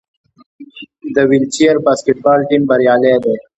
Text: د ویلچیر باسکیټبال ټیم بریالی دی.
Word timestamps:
د 1.15 1.17
ویلچیر 1.29 1.75
باسکیټبال 1.85 2.39
ټیم 2.49 2.63
بریالی 2.69 3.15
دی. 3.23 3.35